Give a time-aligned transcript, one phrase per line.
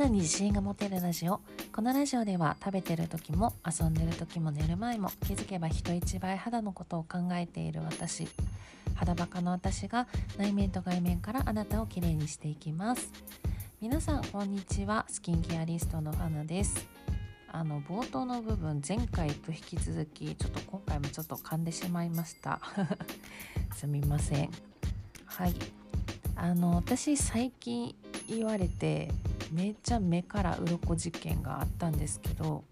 [0.00, 1.42] 肌に自信が持てるラジオ。
[1.74, 8.26] このラジオでは食べてる時も遊んでる時も寝る前も気づけば人一倍肌のことを考えている私。
[8.94, 10.08] 肌バカの私が
[10.38, 13.12] 内面と外面からあなたをきれいにしていきます。
[13.82, 15.04] 皆さんこんにちは。
[15.06, 16.88] スキンケアリストの花です。
[17.52, 22.58] あの冒頭の部分前回と引き続きちょっと今回もちょっと噛んでしまいました。
[23.76, 24.50] すみません。
[25.26, 25.54] はい。
[26.36, 27.94] あの私最近
[28.26, 29.12] 言われて
[29.50, 32.64] めっちゃ目から鱗事件があったんですけど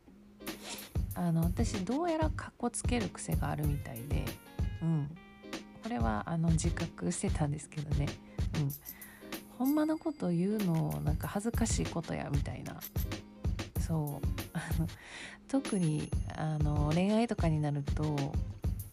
[1.14, 4.24] あの私どうやらかっこつける癖があるみたいで
[4.82, 5.10] うん。
[5.82, 8.06] これはあの自覚してたんですけどね。
[8.56, 8.70] うん。
[9.58, 12.76] ほんまのこと言うのなんか恥ずかしいことやみたいな。
[13.80, 14.26] そう。
[14.52, 14.86] あ の
[15.48, 18.16] 特にあの恋愛とかになると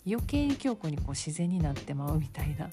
[0.08, 2.70] 余計に強固にこう自然になってまうみたいな。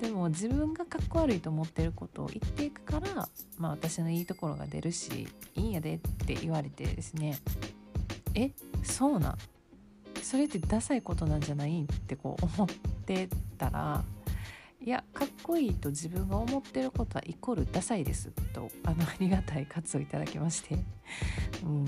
[0.00, 7.38] でも自分がかっこ悪いと思ってることを言っていくから、まあ、私のいいところが出るしいいんやでって言われてですね。
[8.34, 9.36] えそうな
[10.22, 11.82] それってダサいことなんじゃない？
[11.82, 12.68] ってこう思っ
[13.04, 14.04] てたら
[14.82, 20.76] いやかっこいいと自分が思ってることはイコールダサいですとあのありがたい活をいただきまして。
[21.64, 21.86] うん。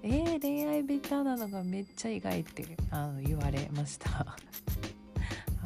[0.00, 4.36] えー、恋愛ベターなのがめっちゃ意外ってあの言われました。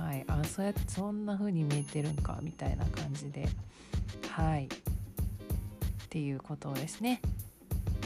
[0.03, 0.25] はい。
[0.27, 3.49] あそうやってそんな風に見えてるんかみたいな感じで。
[4.31, 4.65] はい。
[4.65, 4.69] っ
[6.09, 7.21] ていうことですね。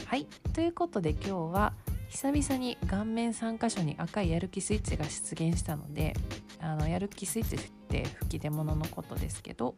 [0.05, 0.27] はい。
[0.53, 1.73] ということで今日は
[2.09, 6.13] 久々に顔面3箇所に赤いやる気スイッチが出現したので
[6.59, 7.59] あのやる気スイッチっ
[7.89, 9.75] て吹き出物のことですけど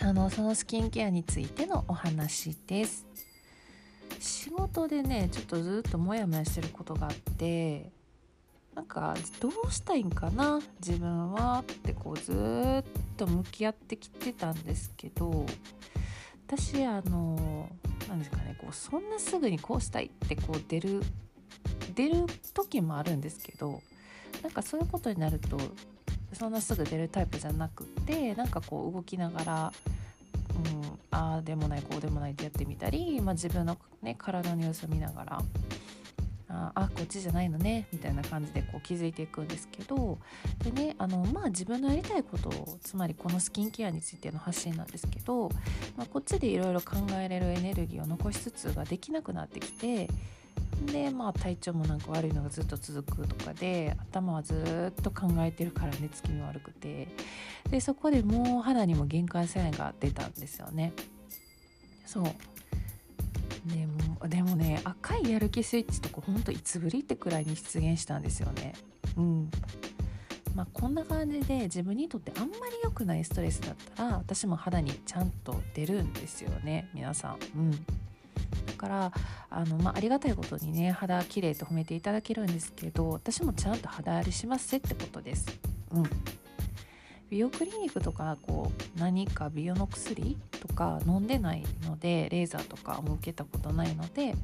[0.00, 3.06] あのそのスキンケアについてのお話です。
[4.20, 7.90] 仕事でねちょっとずっとモヤモヤしてることがあって
[8.74, 12.84] なんかどうしたいんかな自分はってこうずっ
[13.16, 15.46] と向き合ってきてたんですけど
[16.46, 17.68] 私あの
[18.08, 21.02] 何ですかねこうそんなすぐにこうしたいってこう出る
[21.94, 22.24] 出る
[22.54, 23.82] 時もあるんですけど
[24.42, 25.58] なんかそういうことになると
[26.32, 29.72] そんなすぐ出るタイプじゃなくてなんかこう動きながら、
[30.56, 35.42] うん、ああでもないこうでもないってやってみたり、まあ、自分の、ね、体の様子を見ながら
[36.52, 40.18] ああこっちじゃないのねみたいな感じでこう気づいていくんですけど
[40.62, 45.48] でねあのまあ自分のやりたいことをつまりこのスキンケアについての発信なんですけど、
[45.96, 50.08] まあ、こっちでいろいろ考えれるエネルギーを残しつつができなくなってきて
[50.92, 57.08] でまあ体調もなんか悪いのがずっと続くとかで頭はずっと考えてるから寝つきも悪くて。
[57.70, 60.92] でそこでもう肌にも限界線が出たんですよね。
[62.04, 62.24] そう。
[63.66, 68.74] でもでもね赤いやる気スイッチとかほんといつぶりってくらいに出現したんですよね。
[69.16, 69.50] うん。
[70.54, 77.38] まあこんな感じで自分にとってあんまり良くないストレスだったら私も肌にちゃんと出るんですよね皆さん。
[77.56, 77.70] うん。
[77.70, 77.78] だ
[78.76, 79.12] から
[79.50, 85.46] あの、まあ、ありがたいことにね肌綺麗と褒めていただけるんですけど私もちゃんと肌荒れしますってことです。
[85.92, 86.02] うん。
[87.32, 94.34] 美容クリニックとかこう何か美容の薬とか飲んでないのでレーザーとかも受けたことないので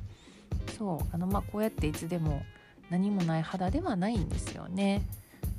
[0.78, 2.40] そうあのまあこうやっていつでも
[2.88, 5.02] 何もない肌ではないんですよね。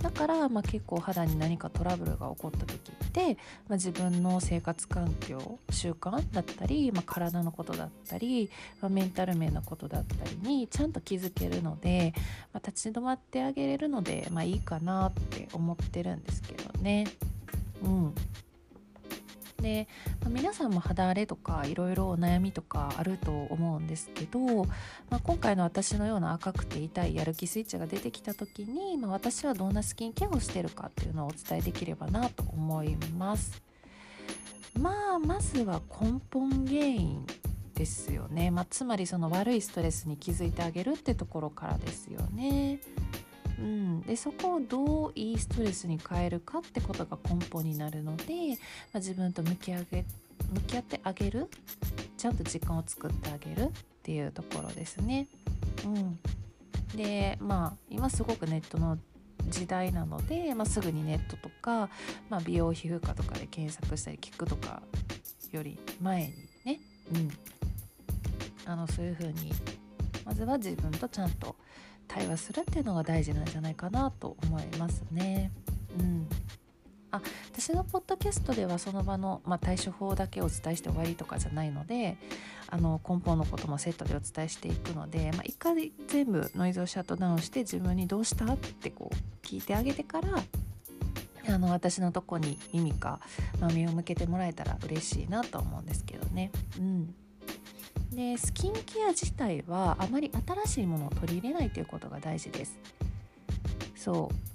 [0.01, 3.37] だから、まあ、結構肌に何かトラブルが起こった時って、
[3.67, 8.49] まあ、自分の生活環境習慣だったり、まあ、体のことだったり、
[8.81, 12.13] まあ、メンタル面のことだったりにちゃんと気づけるので、
[12.53, 17.05] まあ、立ち止まってあげれるので、まあ、いいかなって思ってるんですけどね。
[17.83, 18.13] うん
[19.61, 19.87] で、
[20.21, 24.39] まあ、皆さんも肌荒れとかいろいろお悩みとかあると思うんですけど、
[25.09, 33.61] まあ、今回の私のような赤くて痛いやる気スイッチが出てきた時に、まあ、私はどんなスキンケアをしてるかっていうのをお伝えできればなと思います。
[34.79, 37.25] まあまずは根本原因
[37.73, 42.79] ですよね、まあ、つまりその悪いストレスに気づいてあげるってところからですよね。
[44.09, 48.25] でそこをどういいストレスに変えるかってことが根本になるので、
[48.91, 50.03] まあ、自分と向き合げ
[50.51, 51.47] 向き合ってあげる
[52.17, 55.27] ちゃんと時間を作ってあげるっていうところですね。
[55.85, 56.19] うん、
[56.97, 58.97] でまあ今すごくネットの
[59.47, 61.89] 時代なので、まあ、すぐにネットとか、
[62.31, 64.81] まあ、美容皮膚科とかで検索したり聞くとか
[65.51, 66.33] より前に
[66.65, 66.79] ね、
[67.13, 67.29] うん、
[68.65, 69.51] あのそういう風に
[70.25, 71.55] まずは自分とちゃんと
[72.09, 75.51] 対話するっていうのが大事なんじゃないかなと思いますね。
[75.97, 76.27] うん
[77.11, 77.21] あ
[77.51, 82.17] 私のポッドキャストではその場の、まあ、対処法だけお伝えして終わりとかじゃないので
[82.67, 90.43] あの根本のこともセットでお伝えしていくので、まあ、一回全部ノイズをシャットダウンして自分にどうしたってこう聞いてあげてから
[91.47, 93.19] あの私のとこに耳か、
[93.59, 96.51] まあ、目を向けてもらえたら嬉しいなと思うんですけどね。
[96.77, 97.15] うん
[98.11, 100.31] でスキンケア自体はあまり
[100.65, 102.77] 新しいものを取り入れないということが大事です。
[103.95, 104.49] そう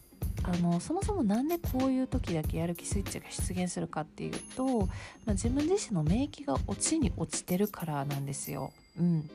[0.47, 4.87] あのそもそも何でこういう時だけやる気スイッチが出現するかっていうと、ま
[5.29, 8.71] あ、自分自身の免疫が落ちに落ちてるからなんですよ。
[8.99, 9.31] うん、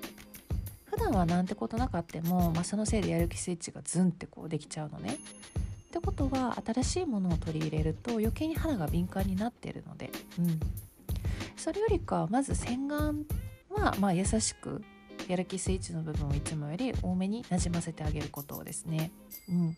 [0.86, 5.18] 普段はなんてことなかっても、まあ、そのせいでやる気スイッチがズンってこうできちゃうのね。
[5.90, 10.60] ってことは新しいものを取り入れると余計に肌が敏感になってるので、うん、
[11.58, 13.16] それよりかまず洗顔
[13.70, 14.84] は、まあ、優しく
[15.28, 19.12] やる気スイッチの部分をいつもより多めになじませてあげることをですね。
[19.50, 19.78] うん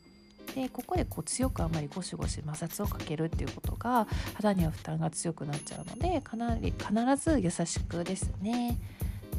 [0.56, 8.78] でここでこう強くあまりゴシゴシ摩擦をかけるっていうことが肌には負担が強くなっちゃうのでかなり必ず優しくですね。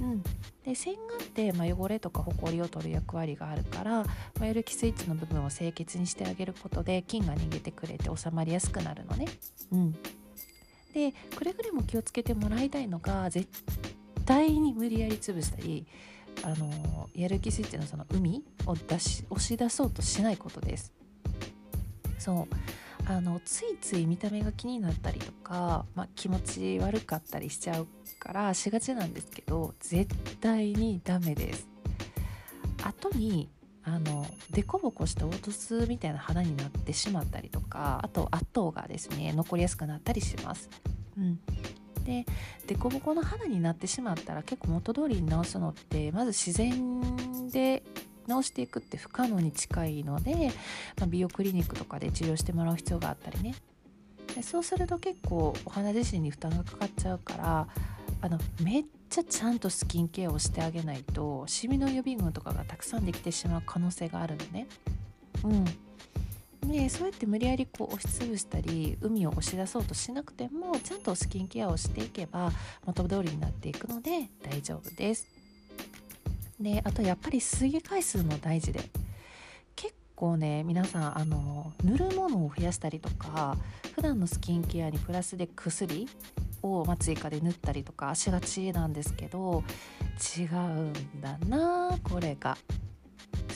[0.00, 0.22] うん、
[0.64, 4.06] で洗顔って、まあ、汚れとかほこりを取る役割があるから、ま
[4.40, 9.26] あ、やる気スイッチの部分を清潔にしてあげることで菌が逃げてくれて収まりやすくなるのね。
[9.70, 9.92] うん、
[10.92, 13.48] でくれぐれも気をつけてもらいたいのが絶
[14.24, 15.86] 対に無理やり潰したり
[16.42, 20.92] あのやる気スイッチのその海を出し押し出そうとしないことです。
[22.18, 22.54] そう。
[23.04, 27.88] あのついつい見た目が気になったりとか、まあ、気持ち悪かったりしちゃう
[28.20, 31.68] からしがちなんですけど絶対にダメです。
[32.84, 33.48] 後に
[33.84, 40.70] あのデコボコした凹凸みたいな肌になってしまったりとかあと跡がですね残りやすくなったりします、
[41.18, 41.40] うん、
[42.02, 42.26] で
[42.66, 47.82] デコボコの肌になってしまったら結構元通りに直すのってまず自然で
[48.26, 50.52] 直していくって不可能に近いので、
[50.98, 53.54] まあ、美容クリニックとかで治療してもらう必要があったりね
[54.34, 57.68] でそうすると結構お肌自身に負担がかかっちゃうから
[58.20, 64.66] あのめっちゃちゃんとスキンケアをしてあげないとシミの予備軍とかがたくさんできてしまう可能性があるのね。
[65.44, 65.64] うん
[66.66, 72.52] でそうやって無理やりこう押しつぶしたり海を押し出そうとしなくてもちゃんとスキンケアをしていけば
[72.86, 75.26] 元通りになっていくので大丈夫です。
[76.60, 78.80] であとやっぱり水着回数も大事で。
[79.74, 83.56] 結構ね皆さんあの塗るものを増やしたりとか
[83.96, 86.08] 普段のスキンケアにプラスで薬
[86.62, 89.64] を、ま追加で塗ったりとかしがちなんですけど
[90.38, 92.56] 違うんだなこれが。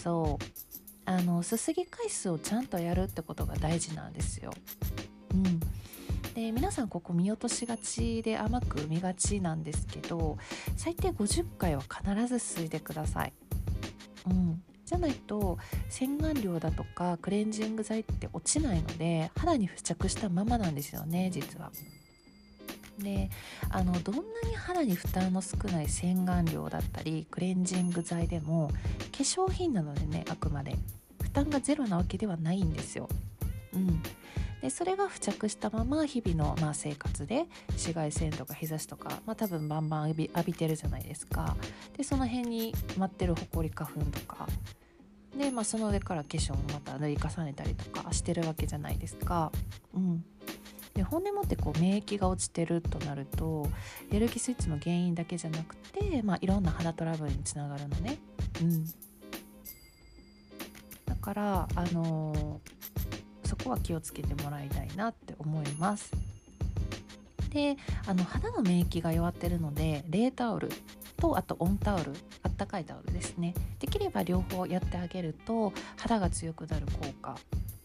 [0.02, 0.65] そう。
[1.06, 4.52] あのすすぎ回数をちゃんとやるってことが大事なんですよ。
[5.32, 5.60] うん、
[6.34, 10.36] で皆さんここ見落としがちで甘く見がちなんですけど
[10.76, 13.32] 最低50回は必ず吸いでください。
[14.28, 15.58] うん、じゃないと
[15.88, 21.70] 洗顔料だとかクレンジング剤って落ちないので肌に付着したままなんですよね実は。
[22.98, 23.30] で
[23.70, 28.68] あのどんなに肌に負担の少ない洗顔料だったりクレンジング剤でも
[29.12, 30.76] 化粧品なのでねあくまで。
[31.26, 33.08] 負担がゼロなわけではないんですよ。
[33.74, 34.02] うん、
[34.62, 41.56] でそれが付着したまま日々の、まあ、生活で紫外線とか日差しとか、まあ、多分バンバン浴び浴びてるじゃないですか。
[41.96, 44.46] でその辺に舞ってるほこり花粉とか。
[45.36, 49.52] で、まあ、その上から化粧もまた塗り重ねたりとかしてるわけじゃないですか。
[49.94, 50.24] うん。
[50.96, 53.68] で本音もってこう免疫が落ちてるとなると
[54.10, 58.18] やる気スイッチの原因だけじゃなくて、まあ、いろんな肌トラブルにつながるのね。
[58.62, 58.86] うん、
[61.04, 62.76] だからあのー
[63.46, 66.10] そこは気をつけてもらいたいなって思います。
[67.50, 67.76] で
[68.06, 70.68] あの肌の免疫が弱ってるので冷タオル
[71.16, 72.12] とあと温タオル
[72.42, 77.38] あったかいタオルですねできれば両方やってあげると肌が強くなる効果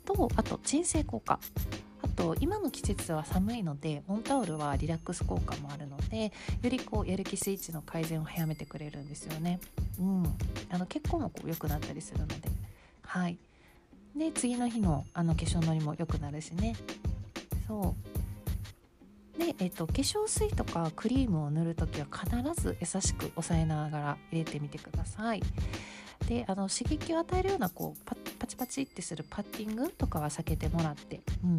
[0.04, 1.40] とあと鎮静効果あ
[2.12, 9.60] と今の季節は寒いので温タオルはリラックス効果もあるのでよりこうやる気スイッチの改善を早めてくれるんですよね。
[10.00, 10.24] うん、
[10.70, 12.36] あの血行もこう良くなったりするので。
[13.04, 13.38] はい。
[14.16, 16.76] で次の日のあの化粧のりも良くなるしね。
[17.68, 17.96] そ
[19.38, 19.40] う。
[19.40, 25.42] で、えっと、化粧水とかクリームを塗る時は必ず優しく押さえながら入れてみてください。
[26.28, 31.58] であの刺激を与えるようなこうパパチパチってするパッティングとかは避けてもらって、うん、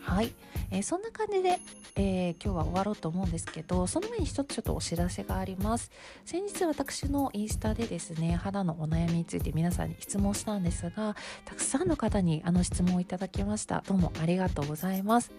[0.00, 0.32] はい、
[0.70, 1.58] えー、そんな感じで、
[1.96, 5.90] えー、今日は終わろうと思うんですけどその前に一つちょっとお知らせがあります。
[6.24, 13.82] 先日私のインスタでですね肌のお悩みについて皆さんに質問したんですがたくさんの方にあの質問をいただきました。
[13.86, 15.30] どうもありがとうございます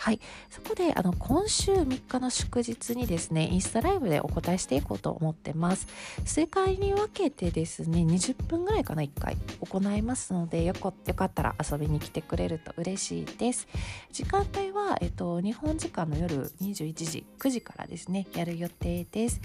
[0.00, 0.20] はい。
[0.48, 5.86] そこで、あの、今週3日の祝日にですね、インスタライブでお答えしていこうと思ってます。
[6.24, 13.68] 数回に分けてですね、20分ぐらいかな、1回行いますので、よかよかったら遊びに来てくれると嬉しいです。
[14.10, 19.38] 時間帯は、えっと、日本時間の夜21時、9時からですね、やる予定です。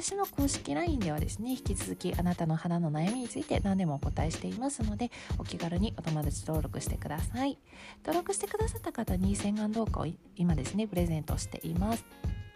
[0.00, 7.58] 私の公式 LINE ではですね引き続きあなたの肌の悩みについて何でもお答えしていますのでお気軽にお友達登録してください。
[8.04, 12.04] 登録してくださった方に洗顔動画を今ですねプレゼントしています。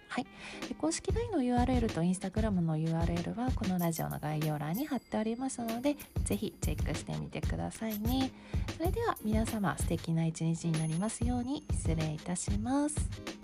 [0.08, 0.26] はい、
[0.68, 8.30] で公式 LINE の URL と Instagram の URL はこのラジオの概要欄に貼っておりますのでぜひチェックしてみてくださいね。
[8.76, 13.41] それでは皆様素敵な一日になりますように失礼いたします。